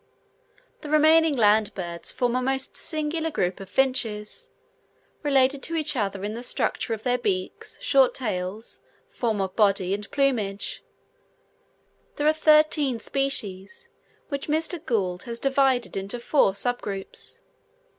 The 0.81 0.89
remaining 0.89 1.35
land 1.37 1.75
birds 1.75 2.11
form 2.11 2.35
a 2.35 2.41
most 2.41 2.75
singular 2.75 3.29
group 3.29 3.59
of 3.59 3.69
finches, 3.69 4.49
related 5.21 5.61
to 5.61 5.75
each 5.75 5.95
other 5.95 6.23
in 6.23 6.33
the 6.33 6.41
structure 6.41 6.95
of 6.95 7.03
their 7.03 7.19
beaks, 7.19 7.77
short 7.83 8.15
tails, 8.15 8.81
form 9.11 9.39
of 9.39 9.55
body 9.55 9.93
and 9.93 10.09
plumage: 10.09 10.83
there 12.15 12.25
are 12.25 12.33
thirteen 12.33 12.99
species, 12.99 13.89
which 14.29 14.47
Mr. 14.47 14.83
Gould 14.83 15.25
has 15.29 15.37
divided 15.39 15.95
into 15.95 16.19
four 16.19 16.55
sub 16.55 16.81
groups. 16.81 17.37